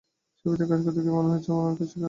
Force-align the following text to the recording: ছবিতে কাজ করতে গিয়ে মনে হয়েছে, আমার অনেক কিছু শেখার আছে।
ছবিতে 0.41 0.65
কাজ 0.71 0.79
করতে 0.85 0.99
গিয়ে 1.03 1.15
মনে 1.17 1.29
হয়েছে, 1.31 1.49
আমার 1.53 1.63
অনেক 1.65 1.77
কিছু 1.81 1.87
শেখার 1.87 1.89
আছে। 1.89 1.97